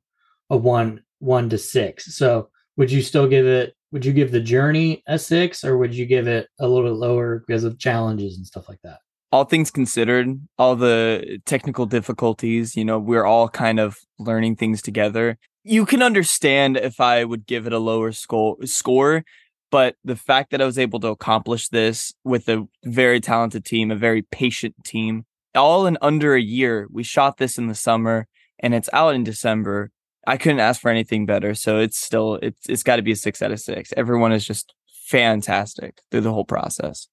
a 0.50 0.58
one 0.58 1.03
one 1.20 1.50
to 1.50 1.58
six? 1.58 2.15
So 2.15 2.50
would 2.77 2.91
you 2.91 3.01
still 3.01 3.27
give 3.27 3.46
it 3.46 3.75
would 3.91 4.06
you 4.06 4.13
give 4.13 4.32
the 4.32 4.39
journey 4.39 5.03
a 5.08 5.20
six 5.20 5.63
or 5.63 5.77
would 5.77 5.94
you 5.94 6.06
give 6.06 6.27
it 6.27 6.48
a 6.60 6.68
little 6.68 6.89
bit 6.89 6.98
lower 6.98 7.44
because 7.46 7.63
of 7.63 7.77
challenges 7.77 8.38
and 8.38 8.46
stuff 8.46 8.70
like 8.70 8.80
that? 8.84 9.00
All 9.32 9.46
things 9.46 9.72
considered 9.72 10.27
all 10.58 10.75
the 10.75 11.39
technical 11.46 11.86
difficulties 11.86 12.75
you 12.75 12.86
know 12.86 13.00
we're 13.00 13.25
all 13.25 13.50
kind 13.50 13.80
of 13.80 13.98
learning 14.20 14.56
things 14.56 14.82
together. 14.82 15.38
You 15.63 15.86
can 15.86 16.01
understand 16.01 16.77
if 16.77 17.00
i 17.00 17.24
would 17.24 17.46
give 17.46 17.68
it 17.68 17.74
a 17.74 17.80
lower 17.80 18.12
score 18.12 18.58
score 18.65 19.24
but 19.70 19.96
the 20.03 20.15
fact 20.15 20.51
that 20.51 20.62
i 20.62 20.65
was 20.65 20.80
able 20.80 21.00
to 21.00 21.10
accomplish 21.10 21.70
this 21.70 22.13
with 22.24 22.50
a 22.50 22.68
very 22.84 23.20
talented 23.20 23.63
team 23.63 23.91
a 23.91 23.96
very 23.96 24.24
patient 24.24 24.74
team 24.84 25.24
all 25.55 25.86
in 25.86 25.98
under 26.01 26.36
a 26.36 26.41
year 26.41 26.88
we 26.91 27.03
shot 27.03 27.38
this 27.38 27.58
in 27.58 27.67
the 27.67 27.75
summer 27.75 28.27
and 28.60 28.74
it's 28.74 28.89
out 28.93 29.15
in 29.15 29.24
december 29.24 29.91
I 30.27 30.38
couldn't 30.38 30.60
ask 30.60 30.79
for 30.81 30.89
anything 30.89 31.25
better. 31.25 31.55
So 31.55 31.79
it's 31.79 32.00
still 32.00 32.36
it's 32.36 32.70
it's 32.70 32.84
got 32.84 32.98
to 32.98 33.01
be 33.01 33.12
a 33.12 33.15
six 33.15 33.41
out 33.41 33.51
of 33.51 33.60
six. 33.60 33.91
Everyone 33.98 34.31
is 34.31 34.46
just 34.46 34.74
fantastic 35.08 36.00
through 36.10 36.22
the 36.22 36.34
whole 36.34 36.46
process. 36.46 37.08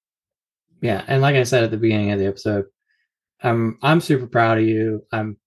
Yeah, 0.81 1.03
and 1.07 1.21
like 1.21 1.35
I 1.35 1.43
said 1.43 1.63
at 1.63 1.71
the 1.71 1.77
beginning 1.77 2.11
of 2.11 2.19
the 2.19 2.27
episode, 2.27 2.65
I'm 3.41 3.77
I'm 3.81 4.01
super 4.01 4.27
proud 4.27 4.59
of 4.59 4.65
you. 4.65 5.05
I'm 5.11 5.37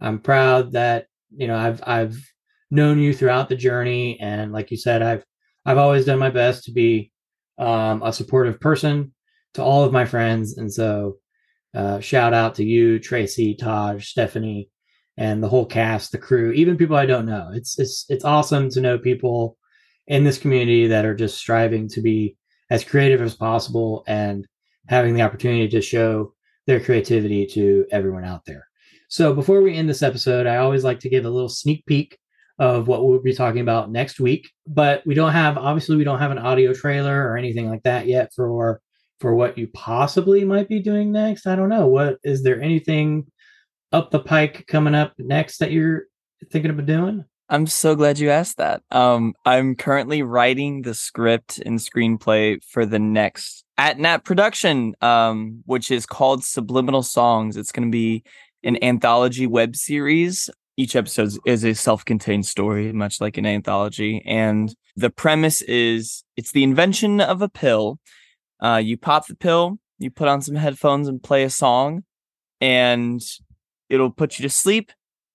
I'm 0.00 0.18
proud 0.18 0.72
that 0.72 1.06
you 1.36 1.46
know 1.46 1.56
I've 1.56 1.82
I've 1.86 2.18
known 2.70 2.98
you 2.98 3.12
throughout 3.12 3.48
the 3.48 3.56
journey, 3.56 4.18
and 4.20 4.52
like 4.52 4.70
you 4.70 4.76
said, 4.76 5.02
I've 5.02 5.24
I've 5.66 5.78
always 5.78 6.06
done 6.06 6.18
my 6.18 6.30
best 6.30 6.64
to 6.64 6.72
be 6.72 7.12
um, 7.58 8.02
a 8.02 8.12
supportive 8.12 8.58
person 8.60 9.14
to 9.54 9.62
all 9.62 9.84
of 9.84 9.92
my 9.92 10.06
friends, 10.06 10.56
and 10.56 10.72
so 10.72 11.18
uh, 11.74 12.00
shout 12.00 12.34
out 12.34 12.56
to 12.56 12.64
you, 12.64 12.98
Traycie, 12.98 13.56
Taj, 13.56 14.06
Stephanie, 14.08 14.68
and 15.16 15.42
the 15.42 15.48
whole 15.48 15.66
cast, 15.66 16.12
the 16.12 16.18
crew, 16.18 16.52
even 16.52 16.76
people 16.76 16.96
I 16.96 17.06
don't 17.06 17.26
know. 17.26 17.50
It's 17.52 17.78
it's 17.78 18.06
it's 18.08 18.24
awesome 18.24 18.70
to 18.70 18.80
know 18.80 18.98
people 18.98 19.56
in 20.06 20.24
this 20.24 20.38
community 20.38 20.88
that 20.88 21.04
are 21.04 21.14
just 21.14 21.38
striving 21.38 21.88
to 21.90 22.00
be 22.00 22.36
as 22.70 22.84
creative 22.84 23.20
as 23.20 23.36
possible 23.36 24.04
and 24.06 24.46
having 24.88 25.14
the 25.14 25.22
opportunity 25.22 25.68
to 25.68 25.80
show 25.80 26.32
their 26.66 26.80
creativity 26.80 27.46
to 27.46 27.86
everyone 27.90 28.24
out 28.24 28.44
there. 28.44 28.66
So 29.08 29.34
before 29.34 29.60
we 29.60 29.74
end 29.74 29.88
this 29.88 30.02
episode, 30.02 30.46
I 30.46 30.56
always 30.56 30.84
like 30.84 31.00
to 31.00 31.08
give 31.08 31.24
a 31.24 31.30
little 31.30 31.48
sneak 31.48 31.84
peek 31.86 32.18
of 32.58 32.88
what 32.88 33.04
we'll 33.04 33.20
be 33.20 33.34
talking 33.34 33.60
about 33.60 33.90
next 33.90 34.20
week. 34.20 34.50
But 34.66 35.02
we 35.06 35.14
don't 35.14 35.32
have 35.32 35.58
obviously 35.58 35.96
we 35.96 36.04
don't 36.04 36.18
have 36.18 36.30
an 36.30 36.38
audio 36.38 36.72
trailer 36.72 37.28
or 37.28 37.36
anything 37.36 37.68
like 37.68 37.82
that 37.82 38.06
yet 38.06 38.32
for 38.34 38.80
for 39.20 39.34
what 39.34 39.58
you 39.58 39.68
possibly 39.68 40.44
might 40.44 40.68
be 40.68 40.80
doing 40.80 41.12
next. 41.12 41.46
I 41.46 41.54
don't 41.54 41.68
know. 41.68 41.86
What 41.86 42.18
is 42.24 42.42
there 42.42 42.60
anything 42.60 43.26
up 43.92 44.10
the 44.10 44.20
pike 44.20 44.66
coming 44.66 44.94
up 44.94 45.12
next 45.18 45.58
that 45.58 45.72
you're 45.72 46.04
thinking 46.50 46.70
about 46.70 46.86
doing? 46.86 47.24
I'm 47.48 47.66
so 47.66 47.96
glad 47.96 48.20
you 48.20 48.30
asked 48.30 48.58
that. 48.58 48.82
Um, 48.92 49.34
I'm 49.44 49.74
currently 49.74 50.22
writing 50.22 50.82
the 50.82 50.94
script 50.94 51.58
and 51.58 51.80
screenplay 51.80 52.62
for 52.64 52.86
the 52.86 53.00
next 53.00 53.64
at 53.76 53.98
Nat 53.98 54.24
production, 54.24 54.94
um, 55.00 55.62
which 55.66 55.90
is 55.90 56.06
called 56.06 56.44
Subliminal 56.44 57.02
Songs. 57.02 57.56
It's 57.56 57.72
going 57.72 57.88
to 57.88 57.92
be 57.92 58.22
an 58.62 58.82
anthology 58.84 59.48
web 59.48 59.74
series. 59.74 60.48
Each 60.76 60.94
episode 60.94 61.32
is 61.44 61.64
a 61.64 61.74
self-contained 61.74 62.46
story, 62.46 62.92
much 62.92 63.20
like 63.20 63.36
an 63.36 63.46
anthology. 63.46 64.22
And 64.24 64.72
the 64.96 65.10
premise 65.10 65.60
is 65.62 66.22
it's 66.36 66.52
the 66.52 66.62
invention 66.62 67.20
of 67.20 67.42
a 67.42 67.48
pill. 67.48 67.98
Uh, 68.62 68.80
you 68.82 68.96
pop 68.96 69.26
the 69.26 69.34
pill, 69.34 69.78
you 69.98 70.10
put 70.10 70.28
on 70.28 70.42
some 70.42 70.54
headphones 70.54 71.08
and 71.08 71.22
play 71.22 71.44
a 71.44 71.50
song, 71.50 72.04
and 72.60 73.20
it'll 73.88 74.10
put 74.10 74.38
you 74.38 74.42
to 74.42 74.50
sleep. 74.50 74.92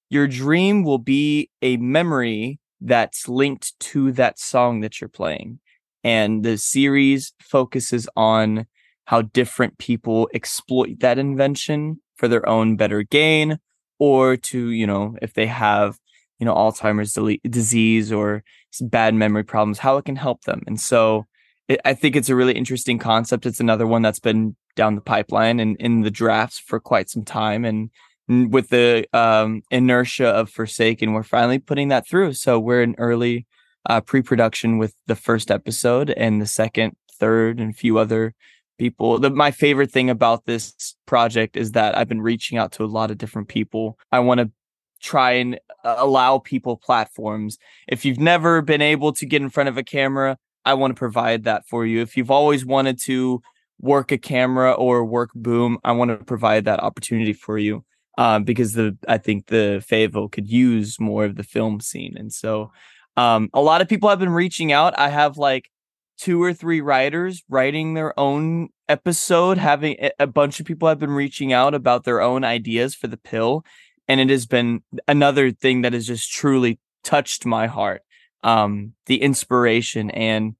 Your 0.09 0.27
dream 0.27 0.83
will 0.83 0.99
be 0.99 1.49
a 1.61 1.77
memory 1.77 2.59
that's 2.81 3.27
linked 3.27 3.77
to 3.79 4.11
that 4.13 4.39
song 4.39 4.81
that 4.81 5.01
you're 5.01 5.09
playing. 5.09 5.59
And 6.03 6.43
the 6.43 6.57
series 6.57 7.33
focuses 7.39 8.07
on 8.15 8.67
how 9.05 9.23
different 9.23 9.77
people 9.77 10.29
exploit 10.33 10.99
that 10.99 11.17
invention 11.17 12.01
for 12.15 12.27
their 12.27 12.47
own 12.47 12.75
better 12.75 13.03
gain 13.03 13.57
or 13.97 14.37
to, 14.37 14.69
you 14.69 14.85
know, 14.85 15.15
if 15.21 15.33
they 15.33 15.47
have, 15.47 15.97
you 16.39 16.45
know, 16.45 16.53
Alzheimer's 16.53 17.13
disease 17.49 18.11
or 18.11 18.43
bad 18.81 19.15
memory 19.15 19.43
problems, 19.43 19.79
how 19.79 19.97
it 19.97 20.05
can 20.05 20.15
help 20.15 20.43
them. 20.43 20.61
And 20.67 20.79
so 20.79 21.25
it, 21.67 21.79
I 21.85 21.93
think 21.93 22.15
it's 22.15 22.29
a 22.29 22.35
really 22.35 22.53
interesting 22.53 22.99
concept. 22.99 23.45
It's 23.45 23.59
another 23.59 23.87
one 23.87 24.01
that's 24.01 24.19
been 24.19 24.55
down 24.75 24.95
the 24.95 25.01
pipeline 25.01 25.59
and 25.59 25.77
in 25.77 26.01
the 26.01 26.11
drafts 26.11 26.59
for 26.59 26.79
quite 26.79 27.09
some 27.09 27.23
time. 27.23 27.65
And 27.65 27.89
with 28.51 28.69
the 28.69 29.07
um, 29.13 29.61
inertia 29.71 30.27
of 30.27 30.49
Forsaken, 30.49 31.13
we're 31.13 31.23
finally 31.23 31.59
putting 31.59 31.89
that 31.89 32.07
through. 32.07 32.33
So 32.33 32.59
we're 32.59 32.81
in 32.81 32.95
early 32.97 33.45
uh, 33.89 34.01
pre-production 34.01 34.77
with 34.77 34.93
the 35.07 35.15
first 35.15 35.51
episode 35.51 36.09
and 36.11 36.41
the 36.41 36.47
second, 36.47 36.95
third, 37.19 37.59
and 37.59 37.71
a 37.71 37.77
few 37.77 37.97
other 37.97 38.33
people. 38.77 39.19
The, 39.19 39.29
my 39.29 39.51
favorite 39.51 39.91
thing 39.91 40.09
about 40.09 40.45
this 40.45 40.95
project 41.05 41.55
is 41.55 41.73
that 41.73 41.97
I've 41.97 42.09
been 42.09 42.21
reaching 42.21 42.57
out 42.57 42.71
to 42.73 42.83
a 42.83 42.87
lot 42.87 43.11
of 43.11 43.17
different 43.17 43.47
people. 43.47 43.97
I 44.11 44.19
want 44.19 44.39
to 44.39 44.51
try 45.01 45.33
and 45.33 45.59
uh, 45.83 45.95
allow 45.97 46.39
people 46.39 46.77
platforms. 46.77 47.57
If 47.87 48.05
you've 48.05 48.19
never 48.19 48.61
been 48.61 48.81
able 48.81 49.13
to 49.13 49.25
get 49.25 49.41
in 49.41 49.49
front 49.49 49.69
of 49.69 49.77
a 49.77 49.83
camera, 49.83 50.37
I 50.65 50.73
want 50.73 50.95
to 50.95 50.99
provide 50.99 51.43
that 51.43 51.67
for 51.67 51.85
you. 51.85 52.01
If 52.01 52.17
you've 52.17 52.31
always 52.31 52.65
wanted 52.65 52.99
to 53.03 53.41
work 53.79 54.11
a 54.11 54.17
camera 54.17 54.71
or 54.71 55.05
work 55.05 55.29
boom, 55.35 55.77
I 55.83 55.91
want 55.91 56.11
to 56.11 56.17
provide 56.25 56.65
that 56.65 56.81
opportunity 56.81 57.33
for 57.33 57.57
you. 57.57 57.83
Um, 58.17 58.45
because 58.45 58.73
the 58.73 58.97
I 59.09 59.17
think 59.17 59.47
the 59.47 59.83
Fayetteville 59.85 60.29
could 60.29 60.47
use 60.47 61.01
more 61.01 61.25
of 61.25 61.35
the 61.35 61.43
film 61.43 61.81
scene. 61.81 62.15
And 62.17 62.31
so 62.31 62.71
um, 63.17 63.49
a 63.53 63.61
lot 63.61 63.81
of 63.81 63.89
people 63.89 64.07
have 64.07 64.19
been 64.19 64.29
reaching 64.29 64.71
out. 64.71 64.97
I 64.97 65.09
have 65.09 65.37
like 65.37 65.69
two 66.17 66.41
or 66.41 66.53
three 66.53 66.81
writers 66.81 67.43
writing 67.49 67.93
their 67.93 68.17
own 68.17 68.69
episode, 68.87 69.57
having 69.57 69.97
a 70.19 70.27
bunch 70.27 70.59
of 70.59 70.65
people 70.65 70.87
have 70.87 70.99
been 70.99 71.11
reaching 71.11 71.51
out 71.51 71.73
about 71.73 72.05
their 72.05 72.21
own 72.21 72.43
ideas 72.43 72.95
for 72.95 73.07
the 73.07 73.17
pill. 73.17 73.65
And 74.07 74.21
it 74.21 74.29
has 74.29 74.45
been 74.45 74.81
another 75.07 75.51
thing 75.51 75.81
that 75.81 75.93
has 75.93 76.07
just 76.07 76.31
truly 76.31 76.79
touched 77.03 77.45
my 77.45 77.67
heart. 77.67 78.01
Um, 78.43 78.93
the 79.07 79.21
inspiration 79.21 80.11
and 80.11 80.55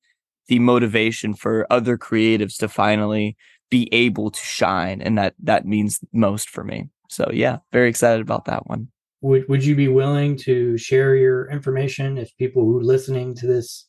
the 0.48 0.60
motivation 0.60 1.34
for 1.34 1.68
other 1.70 1.98
creatives 1.98 2.58
to 2.58 2.68
finally 2.68 3.36
be 3.70 3.90
able 3.92 4.32
to 4.32 4.40
shine. 4.40 5.02
And 5.02 5.18
that 5.18 5.36
that 5.44 5.66
means 5.66 6.00
most 6.14 6.50
for 6.50 6.64
me. 6.64 6.90
So 7.10 7.30
yeah, 7.34 7.58
very 7.72 7.90
excited 7.90 8.22
about 8.22 8.46
that 8.46 8.68
one. 8.68 8.90
Would 9.22 9.48
would 9.50 9.66
you 9.66 9.76
be 9.76 9.88
willing 9.88 10.38
to 10.38 10.78
share 10.78 11.16
your 11.16 11.50
information 11.50 12.18
if 12.18 12.36
people 12.38 12.64
who 12.64 12.80
are 12.80 12.84
listening 12.84 13.36
to 13.36 13.48
this 13.48 13.88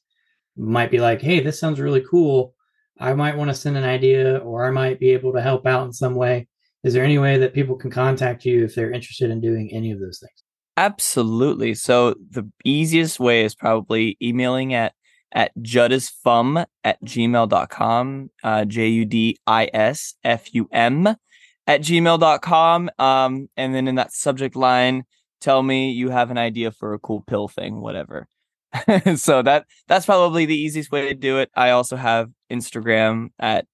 might 0.56 0.90
be 0.90 0.98
like, 0.98 1.20
hey, 1.20 1.40
this 1.40 1.60
sounds 1.60 1.80
really 1.80 2.04
cool. 2.08 2.54
I 2.98 3.12
might 3.12 3.36
want 3.36 3.50
to 3.50 3.54
send 3.54 3.76
an 3.76 3.84
idea 3.84 4.38
or 4.38 4.66
I 4.66 4.70
might 4.70 4.98
be 4.98 5.10
able 5.10 5.34
to 5.34 5.42
help 5.42 5.66
out 5.66 5.86
in 5.86 5.92
some 5.92 6.14
way. 6.14 6.48
Is 6.82 6.94
there 6.94 7.04
any 7.04 7.18
way 7.18 7.36
that 7.38 7.52
people 7.52 7.76
can 7.76 7.90
contact 7.90 8.46
you 8.46 8.64
if 8.64 8.74
they're 8.74 8.92
interested 8.92 9.30
in 9.30 9.40
doing 9.40 9.70
any 9.72 9.90
of 9.90 10.00
those 10.00 10.18
things? 10.18 10.45
Absolutely. 10.76 11.74
So 11.74 12.14
the 12.30 12.50
easiest 12.64 13.18
way 13.18 13.44
is 13.44 13.54
probably 13.54 14.16
emailing 14.22 14.74
at 14.74 14.92
at 15.32 15.52
judisfum 15.58 16.64
at 16.84 17.02
gmail.com, 17.04 18.30
uh, 18.42 18.64
J 18.64 18.88
U 18.88 19.04
D 19.04 19.38
I 19.46 19.68
S 19.72 20.14
F 20.22 20.54
U 20.54 20.68
M 20.72 21.06
at 21.66 21.80
gmail.com. 21.80 22.90
Um, 22.98 23.48
and 23.56 23.74
then 23.74 23.88
in 23.88 23.96
that 23.96 24.12
subject 24.12 24.54
line, 24.56 25.04
tell 25.40 25.62
me 25.62 25.90
you 25.90 26.10
have 26.10 26.30
an 26.30 26.38
idea 26.38 26.70
for 26.70 26.94
a 26.94 26.98
cool 26.98 27.22
pill 27.22 27.48
thing, 27.48 27.80
whatever. 27.80 28.28
so 29.16 29.42
that 29.42 29.66
that's 29.88 30.06
probably 30.06 30.46
the 30.46 30.56
easiest 30.56 30.90
way 30.90 31.08
to 31.08 31.14
do 31.14 31.38
it. 31.38 31.50
I 31.54 31.70
also 31.70 31.96
have 31.96 32.30
Instagram 32.50 33.28
at 33.38 33.66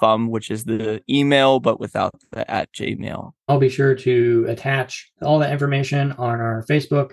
Fum, 0.00 0.28
which 0.28 0.50
is 0.50 0.64
the 0.64 1.02
email, 1.08 1.60
but 1.60 1.78
without 1.78 2.14
the 2.32 2.48
at 2.50 2.72
Gmail. 2.72 3.32
I'll 3.48 3.58
be 3.58 3.68
sure 3.68 3.94
to 3.94 4.46
attach 4.48 5.10
all 5.22 5.38
that 5.38 5.52
information 5.52 6.12
on 6.12 6.40
our 6.40 6.64
Facebook, 6.68 7.12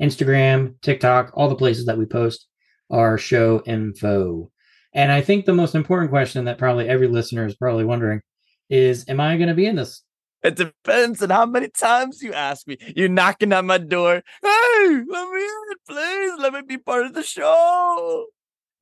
Instagram, 0.00 0.80
TikTok, 0.80 1.32
all 1.34 1.48
the 1.48 1.54
places 1.54 1.86
that 1.86 1.98
we 1.98 2.06
post 2.06 2.46
our 2.90 3.18
show 3.18 3.62
info. 3.66 4.50
And 4.92 5.10
I 5.10 5.20
think 5.20 5.44
the 5.44 5.54
most 5.54 5.74
important 5.74 6.10
question 6.10 6.44
that 6.44 6.58
probably 6.58 6.88
every 6.88 7.08
listener 7.08 7.46
is 7.46 7.56
probably 7.56 7.84
wondering 7.84 8.20
is 8.70 9.04
Am 9.08 9.20
I 9.20 9.36
going 9.36 9.48
to 9.48 9.54
be 9.54 9.66
in 9.66 9.76
this? 9.76 10.02
It 10.44 10.56
depends 10.56 11.22
on 11.22 11.30
how 11.30 11.46
many 11.46 11.68
times 11.68 12.22
you 12.22 12.34
ask 12.34 12.68
me. 12.68 12.76
You're 12.94 13.08
knocking 13.08 13.52
on 13.54 13.66
my 13.66 13.78
door. 13.78 14.22
Hey, 14.42 15.02
let 15.08 15.30
me 15.30 15.42
in, 15.42 15.76
please. 15.88 16.32
Let 16.38 16.52
me 16.52 16.60
be 16.66 16.76
part 16.76 17.06
of 17.06 17.14
the 17.14 17.22
show. 17.22 18.26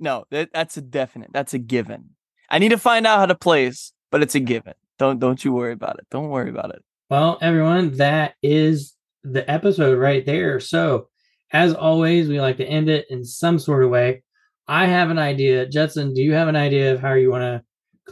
No, 0.00 0.24
that, 0.30 0.50
that's 0.52 0.76
a 0.76 0.82
definite. 0.82 1.30
That's 1.32 1.54
a 1.54 1.58
given. 1.58 2.10
I 2.50 2.58
need 2.58 2.70
to 2.70 2.78
find 2.78 3.06
out 3.06 3.20
how 3.20 3.26
to 3.26 3.36
place, 3.36 3.92
but 4.10 4.22
it's 4.22 4.34
a 4.34 4.40
given. 4.40 4.74
Don't 4.98 5.20
don't 5.20 5.44
you 5.44 5.52
worry 5.52 5.72
about 5.72 5.98
it. 6.00 6.06
Don't 6.10 6.28
worry 6.28 6.50
about 6.50 6.74
it. 6.74 6.82
Well, 7.08 7.38
everyone, 7.40 7.92
that 7.96 8.34
is 8.42 8.94
the 9.22 9.48
episode 9.48 9.98
right 9.98 10.26
there. 10.26 10.58
So, 10.58 11.08
as 11.52 11.74
always, 11.74 12.28
we 12.28 12.40
like 12.40 12.56
to 12.56 12.66
end 12.66 12.88
it 12.88 13.06
in 13.08 13.24
some 13.24 13.60
sort 13.60 13.84
of 13.84 13.90
way. 13.90 14.24
I 14.66 14.86
have 14.86 15.10
an 15.10 15.18
idea. 15.18 15.68
Judson, 15.68 16.12
do 16.12 16.22
you 16.22 16.32
have 16.32 16.48
an 16.48 16.56
idea 16.56 16.92
of 16.92 17.00
how 17.00 17.14
you 17.14 17.30
want 17.30 17.42
to 17.42 17.62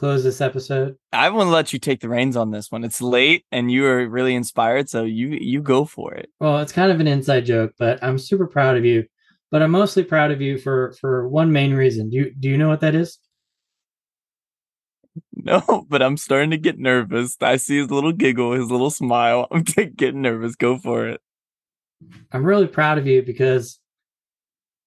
close 0.00 0.24
this 0.24 0.40
episode? 0.40 0.96
I 1.12 1.28
want 1.28 1.48
to 1.48 1.52
let 1.52 1.74
you 1.74 1.78
take 1.78 2.00
the 2.00 2.08
reins 2.08 2.34
on 2.34 2.50
this 2.50 2.72
one. 2.72 2.84
It's 2.84 3.02
late 3.02 3.44
and 3.52 3.70
you 3.70 3.84
are 3.84 4.08
really 4.08 4.34
inspired, 4.34 4.88
so 4.88 5.04
you 5.04 5.28
you 5.28 5.60
go 5.60 5.84
for 5.84 6.14
it. 6.14 6.30
Well, 6.40 6.58
it's 6.60 6.72
kind 6.72 6.90
of 6.90 7.00
an 7.00 7.06
inside 7.06 7.44
joke, 7.44 7.74
but 7.78 8.02
I'm 8.02 8.18
super 8.18 8.46
proud 8.46 8.78
of 8.78 8.84
you. 8.84 9.04
But 9.50 9.60
I'm 9.60 9.72
mostly 9.72 10.02
proud 10.02 10.30
of 10.30 10.40
you 10.40 10.56
for 10.56 10.92
for 11.00 11.28
one 11.28 11.52
main 11.52 11.74
reason. 11.74 12.08
Do 12.08 12.16
you 12.16 12.34
do 12.34 12.48
you 12.48 12.56
know 12.56 12.68
what 12.68 12.80
that 12.80 12.94
is? 12.94 13.18
No, 15.42 15.86
but 15.88 16.02
I'm 16.02 16.18
starting 16.18 16.50
to 16.50 16.58
get 16.58 16.78
nervous. 16.78 17.34
I 17.40 17.56
see 17.56 17.78
his 17.78 17.90
little 17.90 18.12
giggle, 18.12 18.52
his 18.52 18.70
little 18.70 18.90
smile. 18.90 19.48
I'm 19.50 19.62
getting 19.62 20.20
nervous. 20.20 20.54
Go 20.54 20.76
for 20.76 21.08
it. 21.08 21.20
I'm 22.30 22.44
really 22.44 22.66
proud 22.66 22.98
of 22.98 23.06
you 23.06 23.22
because 23.22 23.78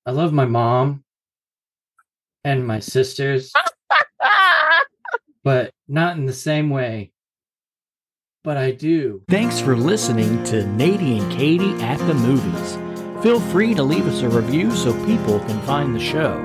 I 0.06 0.12
love 0.12 0.32
my 0.32 0.46
mom 0.46 1.04
and 2.44 2.68
my 2.68 2.80
sisters 2.80 3.52
but 5.44 5.72
not 5.88 6.18
in 6.18 6.26
the 6.26 6.34
same 6.34 6.70
way. 6.70 7.12
But 8.44 8.58
I 8.58 8.72
do. 8.72 9.24
Thanks 9.30 9.60
for 9.60 9.76
listening 9.76 10.44
to 10.46 10.64
Nadie 10.64 11.22
and 11.22 11.32
Katie 11.32 11.82
at 11.82 11.98
the 12.00 12.14
Movies. 12.14 12.78
Feel 13.24 13.40
free 13.40 13.74
to 13.74 13.84
leave 13.84 14.06
us 14.06 14.22
a 14.22 14.30
review 14.30 14.72
so 14.72 14.92
people 15.06 15.40
can 15.40 15.62
find 15.62 15.96
the 15.96 16.00
show. 16.00 16.44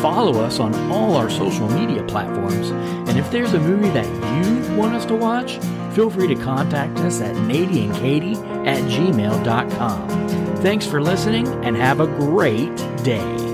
Follow 0.00 0.40
us 0.40 0.60
on 0.60 0.74
all 0.90 1.14
our 1.14 1.28
social 1.28 1.68
media 1.68 2.02
platforms, 2.04 2.70
and 3.08 3.18
if 3.18 3.30
there's 3.30 3.52
a 3.52 3.60
movie 3.60 3.90
that 3.90 4.06
you 4.06 4.76
want 4.76 4.94
us 4.94 5.04
to 5.06 5.14
watch, 5.14 5.58
feel 5.94 6.10
free 6.10 6.26
to 6.28 6.34
contact 6.36 6.98
us 7.00 7.20
at 7.20 7.34
nadieandkatie 7.34 8.66
at 8.66 8.82
gmail.com. 8.84 10.08
Thanks 10.58 10.86
for 10.86 11.02
listening 11.02 11.46
and 11.64 11.76
have 11.76 12.00
a 12.00 12.06
great 12.06 12.74
day. 13.02 13.45